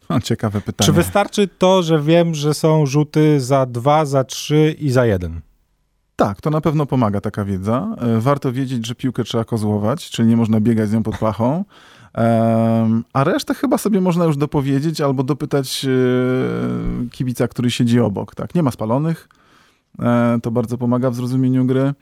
O, 0.10 0.20
ciekawe 0.20 0.62
pytanie. 0.62 0.86
Czy 0.86 0.94
wystarczy 0.94 1.48
to, 1.48 1.84
że 1.84 2.02
wiem, 2.02 2.36
że 2.36 2.54
są 2.54 2.86
rzuty 2.86 3.40
za 3.40 3.66
dwa, 3.66 4.06
za 4.06 4.24
trzy 4.24 4.76
i 4.80 4.92
za 4.92 5.06
jeden? 5.06 5.42
Tak, 6.16 6.42
to 6.42 6.50
na 6.50 6.62
pewno 6.62 6.86
pomaga 6.86 7.22
taka 7.22 7.46
wiedza. 7.46 7.96
E, 7.98 8.20
warto 8.20 8.52
wiedzieć, 8.52 8.88
że 8.88 8.96
piłkę 8.96 9.24
trzeba 9.24 9.46
kozłować, 9.46 10.10
czyli 10.10 10.28
nie 10.28 10.38
można 10.38 10.62
biegać 10.62 10.90
z 10.90 10.94
nią 10.94 11.04
pod 11.04 11.18
pachą. 11.18 11.66
A 13.14 13.24
resztę 13.24 13.54
chyba 13.54 13.78
sobie 13.78 14.02
można 14.02 14.26
już 14.26 14.38
dopowiedzieć 14.38 15.02
albo 15.02 15.24
dopytać 15.24 15.86
e, 15.86 15.90
kibica, 17.10 17.48
który 17.48 17.72
siedzi 17.72 18.00
obok. 18.00 18.36
Tak? 18.36 18.56
Nie 18.56 18.64
ma 18.64 18.72
spalonych. 18.72 19.30
E, 20.00 20.40
to 20.44 20.52
bardzo 20.52 20.78
pomaga 20.78 21.10
w 21.10 21.16
zrozumieniu 21.16 21.66
gry. 21.66 21.94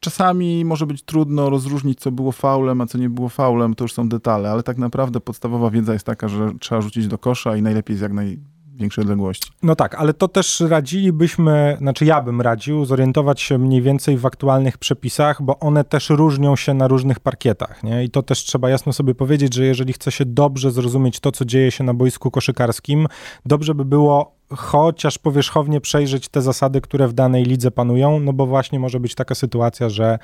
Czasami 0.00 0.64
może 0.64 0.86
być 0.86 1.02
trudno 1.02 1.50
rozróżnić, 1.50 2.00
co 2.00 2.10
było 2.10 2.32
faulem, 2.32 2.80
a 2.80 2.86
co 2.86 2.98
nie 2.98 3.10
było 3.10 3.28
faulem. 3.28 3.74
To 3.74 3.84
już 3.84 3.92
są 3.92 4.08
detale, 4.08 4.50
ale 4.50 4.62
tak 4.62 4.78
naprawdę 4.78 5.20
podstawowa 5.20 5.70
wiedza 5.70 5.92
jest 5.92 6.06
taka, 6.06 6.28
że 6.28 6.50
trzeba 6.60 6.80
rzucić 6.80 7.06
do 7.06 7.18
kosza 7.18 7.56
i 7.56 7.62
najlepiej 7.62 7.96
z 7.96 8.00
jak 8.00 8.12
naj 8.12 8.38
większej 8.78 9.02
odległości. 9.02 9.50
No 9.62 9.76
tak, 9.76 9.94
ale 9.94 10.14
to 10.14 10.28
też 10.28 10.60
radzilibyśmy, 10.60 11.76
znaczy 11.80 12.04
ja 12.04 12.22
bym 12.22 12.40
radził 12.40 12.84
zorientować 12.84 13.40
się 13.40 13.58
mniej 13.58 13.82
więcej 13.82 14.16
w 14.16 14.26
aktualnych 14.26 14.78
przepisach, 14.78 15.42
bo 15.42 15.58
one 15.58 15.84
też 15.84 16.10
różnią 16.10 16.56
się 16.56 16.74
na 16.74 16.88
różnych 16.88 17.20
parkietach, 17.20 17.82
nie? 17.82 18.04
I 18.04 18.10
to 18.10 18.22
też 18.22 18.38
trzeba 18.38 18.70
jasno 18.70 18.92
sobie 18.92 19.14
powiedzieć, 19.14 19.54
że 19.54 19.64
jeżeli 19.64 19.92
chce 19.92 20.10
się 20.10 20.24
dobrze 20.24 20.70
zrozumieć 20.70 21.20
to, 21.20 21.32
co 21.32 21.44
dzieje 21.44 21.70
się 21.70 21.84
na 21.84 21.94
boisku 21.94 22.30
koszykarskim, 22.30 23.06
dobrze 23.46 23.74
by 23.74 23.84
było 23.84 24.37
chociaż 24.56 25.18
powierzchownie 25.18 25.80
przejrzeć 25.80 26.28
te 26.28 26.42
zasady, 26.42 26.80
które 26.80 27.08
w 27.08 27.12
danej 27.12 27.44
lidze 27.44 27.70
panują, 27.70 28.20
no 28.20 28.32
bo 28.32 28.46
właśnie 28.46 28.80
może 28.80 29.00
być 29.00 29.14
taka 29.14 29.34
sytuacja, 29.34 29.88
że 29.88 30.18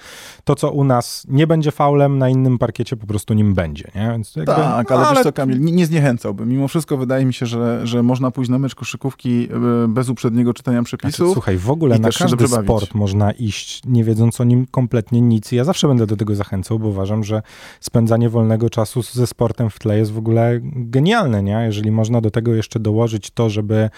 to, 0.45 0.55
co 0.55 0.71
u 0.71 0.85
nas 0.85 1.27
nie 1.29 1.47
będzie 1.47 1.71
faulem, 1.71 2.19
na 2.19 2.29
innym 2.29 2.59
parkiecie 2.59 2.97
po 2.97 3.07
prostu 3.07 3.35
nim 3.35 3.55
będzie, 3.55 3.91
nie? 3.95 4.09
Więc 4.11 4.37
jakby, 4.37 4.53
tak, 4.53 4.91
ale, 4.91 5.01
no, 5.01 5.07
ale 5.07 5.15
wiesz 5.15 5.25
co, 5.25 5.33
Kamil, 5.33 5.61
nie, 5.61 5.73
nie 5.73 5.87
zniechęcałbym. 5.87 6.49
Mimo 6.49 6.69
wszystko 6.69 6.97
wydaje 6.97 7.25
mi 7.25 7.35
się, 7.35 7.47
że, 7.47 7.87
że 7.87 8.03
można 8.03 8.31
pójść 8.31 8.51
na 8.51 8.59
mecz 8.59 8.75
koszykówki 8.75 9.49
e, 9.85 9.89
bez 9.89 10.09
uprzedniego 10.09 10.55
czytania 10.55 10.83
przepisów. 10.83 11.17
Znaczy, 11.17 11.33
słuchaj, 11.33 11.57
w 11.59 11.71
ogóle 11.71 11.99
na 11.99 12.09
każdy 12.19 12.49
sport 12.49 12.95
można 12.95 13.33
iść, 13.33 13.83
nie 13.87 14.05
wiedząc 14.05 14.41
o 14.41 14.45
nim 14.45 14.67
kompletnie 14.71 15.21
nic. 15.21 15.53
I 15.53 15.57
ja 15.57 15.65
zawsze 15.65 15.89
będę 15.89 16.07
do 16.07 16.17
tego 16.17 16.35
zachęcał, 16.35 16.79
bo 16.79 16.89
uważam, 16.89 17.25
że 17.25 17.43
spędzanie 17.81 18.29
wolnego 18.29 18.71
czasu 18.71 19.03
ze 19.03 19.27
sportem 19.27 19.71
w 19.71 19.79
tle 19.79 19.99
jest 19.99 20.13
w 20.13 20.19
ogóle 20.19 20.61
genialne, 20.63 21.43
nie? 21.43 21.63
Jeżeli 21.67 21.91
można 21.91 22.21
do 22.21 22.31
tego 22.31 22.55
jeszcze 22.55 22.81
dołożyć 22.81 23.31
to, 23.31 23.51
żeby 23.51 23.91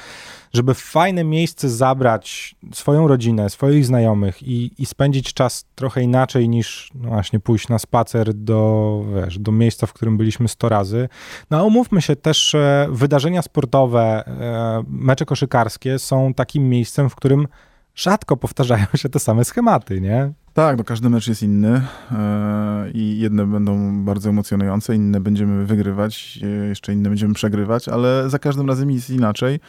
żeby 0.53 0.75
w 0.75 0.79
fajne 0.79 1.25
miejsce 1.25 1.69
zabrać 1.69 2.55
swoją 2.73 3.09
rodzinę, 3.09 3.51
swoich 3.51 3.87
znajomych 3.87 4.43
i, 4.43 4.83
i 4.83 4.87
spędzić 4.87 5.35
czas 5.35 5.65
trochę 5.75 6.03
inaczej 6.03 6.49
niż 6.49 6.91
no 6.95 7.09
właśnie 7.09 7.41
pójść 7.41 7.69
na 7.69 7.79
spacer 7.79 8.35
do, 8.35 9.03
wiesz, 9.15 9.39
do 9.39 9.53
miejsca, 9.53 9.87
w 9.87 9.93
którym 9.93 10.17
byliśmy 10.17 10.49
100 10.49 10.69
razy. 10.69 11.09
No 11.51 11.67
umówmy 11.67 12.03
się 12.03 12.17
też, 12.17 12.57
wydarzenia 12.89 13.43
sportowe, 13.43 14.25
e, 14.27 14.85
mecze 14.89 15.25
koszykarskie 15.25 15.99
są 15.99 16.35
takim 16.35 16.69
miejscem, 16.69 17.11
w 17.11 17.15
którym 17.15 17.49
rzadko 17.95 18.37
powtarzają 18.37 18.87
się 18.95 19.09
te 19.09 19.19
same 19.19 19.45
schematy, 19.45 20.01
nie? 20.01 20.33
Tak, 20.57 20.79
no 20.79 20.85
każdy 20.85 21.11
mecz 21.11 21.29
jest 21.29 21.43
inny 21.43 21.83
e, 22.13 22.91
i 22.95 23.19
jedne 23.19 23.47
będą 23.47 24.05
bardzo 24.05 24.31
emocjonujące, 24.31 24.95
inne 24.95 25.21
będziemy 25.21 25.67
wygrywać, 25.67 26.39
e, 26.43 26.47
jeszcze 26.47 26.93
inne 26.93 27.09
będziemy 27.09 27.35
przegrywać, 27.35 27.89
ale 27.89 28.31
za 28.31 28.39
każdym 28.39 28.69
razem 28.69 28.91
jest 28.91 29.11
inaczej. 29.11 29.61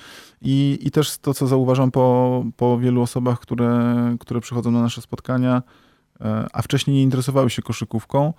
I, 0.42 0.80
i 0.82 0.92
też 0.92 1.18
to, 1.18 1.34
co 1.34 1.48
zauważam 1.48 1.92
po, 1.92 2.44
po 2.58 2.80
wielu 2.80 3.02
osobach, 3.02 3.40
które, 3.40 3.96
które 4.20 4.42
przychodzą 4.42 4.72
na 4.72 4.82
nasze 4.82 5.02
spotkania, 5.02 5.64
e, 6.22 6.48
a 6.54 6.62
wcześniej 6.62 6.96
nie 6.96 7.04
interesowały 7.04 7.50
się 7.50 7.62
koszykówką, 7.62 8.34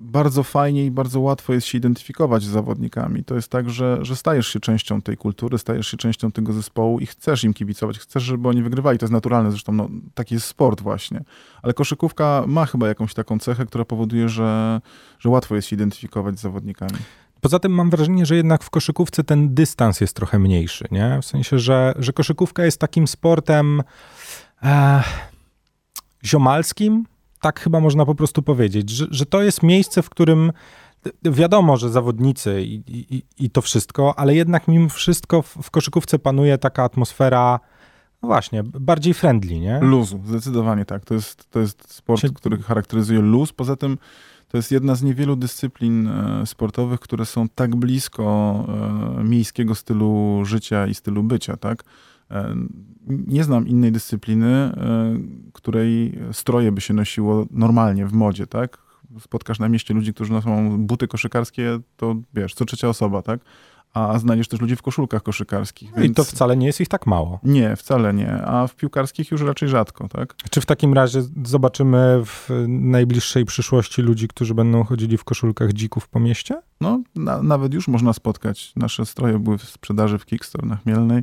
bardzo 0.00 0.42
fajnie 0.42 0.86
i 0.86 0.90
bardzo 0.90 1.20
łatwo 1.20 1.52
jest 1.52 1.66
się 1.66 1.78
identyfikować 1.78 2.42
z 2.42 2.46
zawodnikami. 2.46 3.24
To 3.24 3.34
jest 3.34 3.48
tak, 3.48 3.70
że, 3.70 3.98
że 4.02 4.16
stajesz 4.16 4.48
się 4.48 4.60
częścią 4.60 5.02
tej 5.02 5.16
kultury, 5.16 5.58
stajesz 5.58 5.86
się 5.86 5.96
częścią 5.96 6.32
tego 6.32 6.52
zespołu 6.52 7.00
i 7.00 7.06
chcesz 7.06 7.44
im 7.44 7.54
kibicować, 7.54 7.98
chcesz, 7.98 8.22
żeby 8.22 8.48
oni 8.48 8.62
wygrywali. 8.62 8.98
To 8.98 9.04
jest 9.04 9.12
naturalne, 9.12 9.50
zresztą 9.50 9.72
no, 9.72 9.88
taki 10.14 10.34
jest 10.34 10.46
sport 10.46 10.80
właśnie. 10.80 11.24
Ale 11.62 11.74
koszykówka 11.74 12.44
ma 12.46 12.66
chyba 12.66 12.88
jakąś 12.88 13.14
taką 13.14 13.38
cechę, 13.38 13.66
która 13.66 13.84
powoduje, 13.84 14.28
że, 14.28 14.80
że 15.18 15.28
łatwo 15.28 15.54
jest 15.54 15.68
się 15.68 15.76
identyfikować 15.76 16.38
z 16.38 16.42
zawodnikami. 16.42 16.98
Poza 17.40 17.58
tym 17.58 17.72
mam 17.72 17.90
wrażenie, 17.90 18.26
że 18.26 18.36
jednak 18.36 18.64
w 18.64 18.70
koszykówce 18.70 19.24
ten 19.24 19.54
dystans 19.54 20.00
jest 20.00 20.16
trochę 20.16 20.38
mniejszy, 20.38 20.84
nie? 20.90 21.18
W 21.22 21.24
sensie, 21.24 21.58
że, 21.58 21.94
że 21.98 22.12
koszykówka 22.12 22.64
jest 22.64 22.78
takim 22.78 23.06
sportem 23.06 23.82
e, 24.62 25.02
ziomalskim, 26.24 27.04
tak 27.42 27.60
chyba 27.60 27.80
można 27.80 28.06
po 28.06 28.14
prostu 28.14 28.42
powiedzieć, 28.42 28.90
że, 28.90 29.06
że 29.10 29.26
to 29.26 29.42
jest 29.42 29.62
miejsce, 29.62 30.02
w 30.02 30.10
którym 30.10 30.52
wiadomo, 31.22 31.76
że 31.76 31.90
zawodnicy 31.90 32.62
i, 32.62 32.82
i, 32.88 33.22
i 33.38 33.50
to 33.50 33.62
wszystko, 33.62 34.18
ale 34.18 34.34
jednak 34.34 34.68
mimo 34.68 34.88
wszystko 34.88 35.42
w, 35.42 35.48
w 35.62 35.70
koszykówce 35.70 36.18
panuje 36.18 36.58
taka 36.58 36.84
atmosfera, 36.84 37.60
no 38.22 38.26
właśnie, 38.26 38.62
bardziej 38.64 39.14
friendly, 39.14 39.60
nie? 39.60 39.80
Luzu, 39.80 40.20
zdecydowanie 40.24 40.84
tak. 40.84 41.04
To 41.04 41.14
jest, 41.14 41.50
to 41.50 41.60
jest 41.60 41.92
sport, 41.92 42.22
który 42.34 42.62
charakteryzuje 42.62 43.20
luz. 43.20 43.52
Poza 43.52 43.76
tym 43.76 43.98
to 44.48 44.56
jest 44.56 44.72
jedna 44.72 44.94
z 44.94 45.02
niewielu 45.02 45.36
dyscyplin 45.36 46.08
e, 46.08 46.46
sportowych, 46.46 47.00
które 47.00 47.26
są 47.26 47.48
tak 47.48 47.76
blisko 47.76 48.64
e, 49.18 49.24
miejskiego 49.24 49.74
stylu 49.74 50.40
życia 50.44 50.86
i 50.86 50.94
stylu 50.94 51.22
bycia, 51.22 51.56
tak? 51.56 51.84
E, 52.32 52.56
nie 53.08 53.44
znam 53.44 53.68
innej 53.68 53.92
dyscypliny, 53.92 54.46
e, 54.46 54.72
której 55.52 56.18
stroje 56.32 56.72
by 56.72 56.80
się 56.80 56.94
nosiło 56.94 57.46
normalnie 57.50 58.06
w 58.06 58.12
modzie, 58.12 58.46
tak? 58.46 58.78
Spotkasz 59.20 59.58
na 59.58 59.68
mieście 59.68 59.94
ludzi, 59.94 60.14
którzy 60.14 60.32
noszą 60.32 60.78
buty 60.86 61.08
koszykarskie, 61.08 61.78
to 61.96 62.16
wiesz, 62.34 62.54
co 62.54 62.64
trzecia 62.64 62.88
osoba, 62.88 63.22
tak? 63.22 63.40
a 63.94 64.18
znajdziesz 64.18 64.48
też 64.48 64.60
ludzi 64.60 64.76
w 64.76 64.82
koszulkach 64.82 65.22
koszykarskich. 65.22 65.92
Więc... 65.96 66.10
I 66.10 66.14
to 66.14 66.24
wcale 66.24 66.56
nie 66.56 66.66
jest 66.66 66.80
ich 66.80 66.88
tak 66.88 67.06
mało. 67.06 67.40
Nie, 67.42 67.76
wcale 67.76 68.14
nie, 68.14 68.32
a 68.32 68.66
w 68.66 68.76
piłkarskich 68.76 69.30
już 69.30 69.42
raczej 69.42 69.68
rzadko, 69.68 70.08
tak? 70.08 70.34
Czy 70.50 70.60
w 70.60 70.66
takim 70.66 70.94
razie 70.94 71.22
zobaczymy 71.44 72.22
w 72.24 72.48
najbliższej 72.68 73.44
przyszłości 73.44 74.02
ludzi, 74.02 74.28
którzy 74.28 74.54
będą 74.54 74.84
chodzili 74.84 75.16
w 75.18 75.24
koszulkach 75.24 75.72
dzików 75.72 76.08
po 76.08 76.20
mieście? 76.20 76.62
No, 76.82 77.00
na, 77.14 77.42
nawet 77.42 77.74
już 77.74 77.88
można 77.88 78.12
spotkać. 78.12 78.72
Nasze 78.76 79.06
stroje 79.06 79.38
były 79.38 79.58
w 79.58 79.62
sprzedaży 79.62 80.18
w 80.18 80.26
Kickstore 80.26 80.68
na 80.68 80.76
Chmielnej 80.76 81.22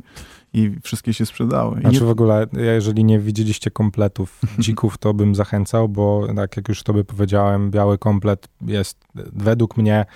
i 0.52 0.70
wszystkie 0.82 1.14
się 1.14 1.26
sprzedały. 1.26 1.78
I 1.78 1.80
znaczy 1.80 2.00
nie... 2.00 2.06
w 2.06 2.10
ogóle, 2.10 2.46
jeżeli 2.52 3.04
nie 3.04 3.18
widzieliście 3.18 3.70
kompletów 3.70 4.40
dzików, 4.58 4.98
to 4.98 5.14
bym 5.14 5.34
zachęcał, 5.34 5.88
bo 5.88 6.26
tak 6.36 6.56
jak 6.56 6.68
już 6.68 6.82
tobie 6.82 7.04
powiedziałem, 7.04 7.70
biały 7.70 7.98
komplet 7.98 8.48
jest 8.66 9.04
według 9.32 9.76
mnie 9.76 10.06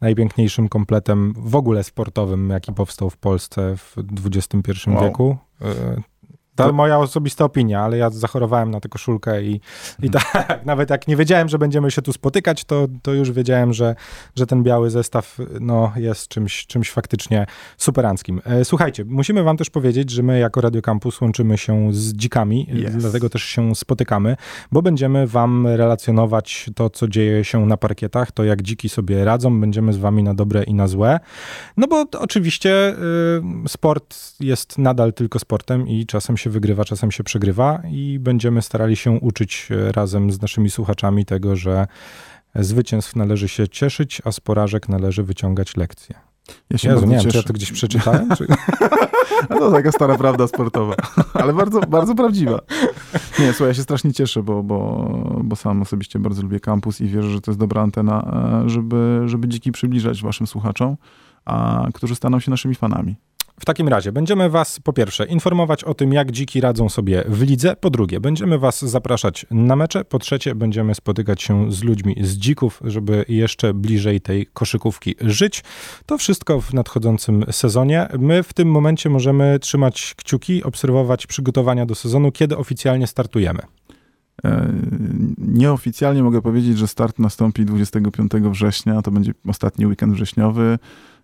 najpiękniejszym 0.00 0.68
kompletem 0.68 1.34
w 1.36 1.56
ogóle 1.56 1.84
sportowym, 1.84 2.50
jaki 2.50 2.72
powstał 2.72 3.10
w 3.10 3.16
Polsce 3.16 3.76
w 3.76 3.96
XXI 4.26 4.90
wow. 4.90 5.02
wieku. 5.02 5.36
E, 6.58 6.66
to 6.66 6.72
moja 6.72 6.98
osobista 6.98 7.44
opinia, 7.44 7.80
ale 7.80 7.96
ja 7.96 8.10
zachorowałem 8.10 8.70
na 8.70 8.80
tę 8.80 8.88
koszulkę 8.88 9.42
i, 9.42 9.60
i 10.02 10.06
mhm. 10.06 10.24
tak, 10.32 10.66
nawet 10.66 10.90
jak 10.90 11.08
nie 11.08 11.16
wiedziałem, 11.16 11.48
że 11.48 11.58
będziemy 11.58 11.90
się 11.90 12.02
tu 12.02 12.12
spotykać, 12.12 12.64
to, 12.64 12.86
to 13.02 13.12
już 13.12 13.30
wiedziałem, 13.30 13.72
że, 13.72 13.94
że 14.36 14.46
ten 14.46 14.62
biały 14.62 14.90
zestaw 14.90 15.38
no, 15.60 15.92
jest 15.96 16.28
czymś, 16.28 16.66
czymś 16.66 16.90
faktycznie 16.90 17.46
superanckim. 17.76 18.40
E, 18.44 18.64
słuchajcie, 18.64 19.04
musimy 19.04 19.42
wam 19.42 19.56
też 19.56 19.70
powiedzieć, 19.70 20.10
że 20.10 20.22
my 20.22 20.38
jako 20.38 20.60
Radio 20.60 20.82
Campus 20.82 21.20
łączymy 21.20 21.58
się 21.58 21.88
z 21.92 22.12
dzikami, 22.12 22.68
yes. 22.86 22.96
dlatego 22.96 23.30
też 23.30 23.42
się 23.42 23.74
spotykamy, 23.74 24.36
bo 24.72 24.82
będziemy 24.82 25.26
wam 25.26 25.66
relacjonować 25.66 26.70
to, 26.74 26.90
co 26.90 27.08
dzieje 27.08 27.44
się 27.44 27.66
na 27.66 27.76
parkietach, 27.76 28.32
to 28.32 28.44
jak 28.44 28.62
dziki 28.62 28.88
sobie 28.88 29.24
radzą, 29.24 29.60
będziemy 29.60 29.92
z 29.92 29.96
wami 29.96 30.22
na 30.22 30.34
dobre 30.34 30.64
i 30.64 30.74
na 30.74 30.88
złe. 30.88 31.20
No 31.76 31.86
bo 31.86 32.04
oczywiście 32.18 32.94
y, 33.64 33.68
sport 33.68 34.16
jest 34.40 34.78
nadal 34.78 35.12
tylko 35.12 35.38
sportem 35.38 35.88
i 35.88 36.06
czasem 36.06 36.36
się 36.36 36.43
się 36.44 36.50
wygrywa, 36.50 36.84
czasem 36.84 37.10
się 37.10 37.24
przegrywa 37.24 37.82
i 37.90 38.18
będziemy 38.18 38.62
starali 38.62 38.96
się 38.96 39.10
uczyć 39.10 39.68
e, 39.70 39.92
razem 39.92 40.30
z 40.30 40.42
naszymi 40.42 40.70
słuchaczami 40.70 41.24
tego, 41.24 41.56
że 41.56 41.86
zwycięstw 42.54 43.16
należy 43.16 43.48
się 43.48 43.68
cieszyć, 43.68 44.22
a 44.24 44.32
z 44.32 44.40
porażek 44.40 44.88
należy 44.88 45.22
wyciągać 45.22 45.76
lekcje. 45.76 46.14
Ja 46.70 46.78
się 46.78 46.88
Jezu, 46.88 47.06
nie 47.06 47.16
wiem, 47.16 47.30
czy 47.30 47.36
ja 47.36 47.42
to 47.42 47.52
gdzieś 47.52 47.72
przeczytałem? 47.72 48.28
Czy... 48.36 48.46
no 49.50 49.70
taka 49.70 49.92
stara 49.92 50.18
prawda 50.18 50.46
sportowa, 50.46 50.94
ale 51.34 51.52
bardzo, 51.52 51.80
bardzo 51.80 52.14
prawdziwa. 52.14 52.60
Nie, 53.38 53.52
słuchaj, 53.52 53.68
ja 53.68 53.74
się 53.74 53.82
strasznie 53.82 54.12
cieszę, 54.12 54.42
bo, 54.42 54.62
bo, 54.62 55.08
bo 55.44 55.56
sam 55.56 55.82
osobiście 55.82 56.18
bardzo 56.18 56.42
lubię 56.42 56.60
kampus 56.60 57.00
i 57.00 57.06
wierzę, 57.06 57.30
że 57.30 57.40
to 57.40 57.50
jest 57.50 57.60
dobra 57.60 57.82
antena, 57.82 58.42
e, 58.64 58.68
żeby, 58.68 59.22
żeby 59.26 59.48
dziki 59.48 59.72
przybliżać 59.72 60.22
waszym 60.22 60.46
słuchaczom, 60.46 60.96
a, 61.44 61.86
którzy 61.94 62.14
staną 62.14 62.40
się 62.40 62.50
naszymi 62.50 62.74
fanami. 62.74 63.16
W 63.60 63.64
takim 63.64 63.88
razie 63.88 64.12
będziemy 64.12 64.50
Was 64.50 64.80
po 64.80 64.92
pierwsze 64.92 65.26
informować 65.26 65.84
o 65.84 65.94
tym, 65.94 66.12
jak 66.12 66.30
dziki 66.30 66.60
radzą 66.60 66.88
sobie 66.88 67.24
w 67.28 67.42
lidze, 67.42 67.76
po 67.76 67.90
drugie 67.90 68.20
będziemy 68.20 68.58
Was 68.58 68.84
zapraszać 68.84 69.46
na 69.50 69.76
mecze, 69.76 70.04
po 70.04 70.18
trzecie 70.18 70.54
będziemy 70.54 70.94
spotykać 70.94 71.42
się 71.42 71.72
z 71.72 71.82
ludźmi 71.82 72.16
z 72.20 72.36
dzików, 72.36 72.80
żeby 72.84 73.24
jeszcze 73.28 73.74
bliżej 73.74 74.20
tej 74.20 74.46
koszykówki 74.46 75.14
żyć. 75.20 75.64
To 76.06 76.18
wszystko 76.18 76.60
w 76.60 76.74
nadchodzącym 76.74 77.44
sezonie. 77.50 78.08
My 78.18 78.42
w 78.42 78.52
tym 78.52 78.70
momencie 78.70 79.10
możemy 79.10 79.58
trzymać 79.58 80.14
kciuki, 80.16 80.64
obserwować 80.64 81.26
przygotowania 81.26 81.86
do 81.86 81.94
sezonu, 81.94 82.32
kiedy 82.32 82.56
oficjalnie 82.56 83.06
startujemy. 83.06 83.60
E, 84.44 84.72
nieoficjalnie 85.38 86.22
mogę 86.22 86.42
powiedzieć, 86.42 86.78
że 86.78 86.88
start 86.88 87.18
nastąpi 87.18 87.64
25 87.64 88.32
września, 88.32 89.02
to 89.02 89.10
będzie 89.10 89.32
ostatni 89.48 89.86
weekend 89.86 90.14
wrześniowy. 90.14 90.78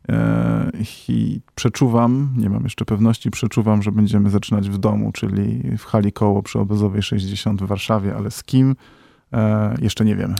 E, 0.08 0.70
I 1.08 1.40
przeczuwam, 1.54 2.34
nie 2.36 2.50
mam 2.50 2.64
jeszcze 2.64 2.84
pewności, 2.84 3.30
przeczuwam, 3.30 3.82
że 3.82 3.92
będziemy 3.92 4.30
zaczynać 4.30 4.70
w 4.70 4.78
domu, 4.78 5.12
czyli 5.12 5.76
w 5.78 5.84
hali 5.84 6.12
koło 6.12 6.42
przy 6.42 6.58
Obozowej 6.58 7.02
60 7.02 7.62
w 7.62 7.66
Warszawie, 7.66 8.16
ale 8.16 8.30
z 8.30 8.44
kim 8.44 8.76
e, 9.32 9.74
jeszcze 9.82 10.04
nie 10.04 10.16
wiemy. 10.16 10.34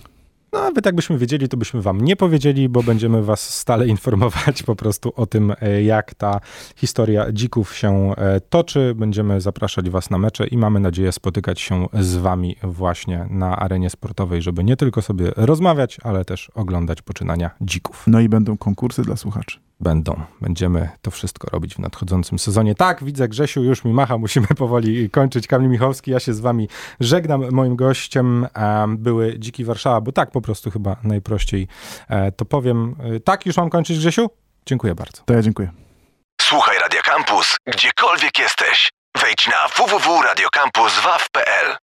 No, 0.52 0.60
nawet 0.60 0.86
jakbyśmy 0.86 1.18
wiedzieli, 1.18 1.48
to 1.48 1.56
byśmy 1.56 1.82
wam 1.82 2.00
nie 2.00 2.16
powiedzieli, 2.16 2.68
bo 2.68 2.82
będziemy 2.82 3.22
was 3.22 3.58
stale 3.58 3.86
informować 3.86 4.62
po 4.62 4.76
prostu 4.76 5.12
o 5.16 5.26
tym, 5.26 5.54
e, 5.60 5.82
jak 5.82 6.14
ta 6.14 6.40
historia 6.76 7.32
dzików 7.32 7.76
się 7.76 8.14
toczy. 8.50 8.94
Będziemy 8.96 9.40
zapraszać 9.40 9.90
was 9.90 10.10
na 10.10 10.18
mecze 10.18 10.46
i 10.46 10.58
mamy 10.58 10.80
nadzieję 10.80 11.12
spotykać 11.12 11.60
się 11.60 11.86
z 12.00 12.16
wami 12.16 12.56
właśnie 12.62 13.26
na 13.30 13.56
arenie 13.56 13.90
sportowej, 13.90 14.42
żeby 14.42 14.64
nie 14.64 14.76
tylko 14.76 15.02
sobie 15.02 15.32
rozmawiać, 15.36 15.98
ale 16.02 16.24
też 16.24 16.50
oglądać 16.54 17.02
poczynania 17.02 17.50
dzików. 17.60 18.04
No 18.06 18.20
i 18.20 18.28
będą 18.28 18.58
konkursy 18.58 19.02
dla 19.02 19.16
słuchaczy 19.16 19.69
będą. 19.80 20.20
Będziemy 20.40 20.88
to 21.02 21.10
wszystko 21.10 21.50
robić 21.50 21.74
w 21.74 21.78
nadchodzącym 21.78 22.38
sezonie. 22.38 22.74
Tak, 22.74 23.04
widzę 23.04 23.28
Grzesiu, 23.28 23.62
już 23.62 23.84
mi 23.84 23.92
macha, 23.92 24.18
musimy 24.18 24.46
powoli 24.58 25.10
kończyć. 25.10 25.46
Kamil 25.46 25.70
Michowski, 25.70 26.10
ja 26.10 26.20
się 26.20 26.34
z 26.34 26.40
wami 26.40 26.68
żegnam. 27.00 27.50
Moim 27.50 27.76
gościem 27.76 28.46
były 28.88 29.38
Dziki 29.38 29.64
Warszawa, 29.64 30.00
bo 30.00 30.12
tak 30.12 30.30
po 30.30 30.40
prostu 30.40 30.70
chyba 30.70 30.96
najprościej 31.02 31.68
e, 32.08 32.32
to 32.32 32.44
powiem. 32.44 32.96
E, 33.16 33.20
tak, 33.20 33.46
już 33.46 33.56
mam 33.56 33.70
kończyć 33.70 33.98
Grzesiu? 33.98 34.30
Dziękuję 34.66 34.94
bardzo. 34.94 35.22
To 35.24 35.34
ja 35.34 35.42
dziękuję. 35.42 35.70
Słuchaj 36.42 36.78
Radio 36.78 37.00
Campus, 37.02 37.56
gdziekolwiek 37.66 38.38
jesteś. 38.38 38.90
Wejdź 39.22 39.48
na 39.48 39.68
www.radiocampus.waw.pl 39.76 41.80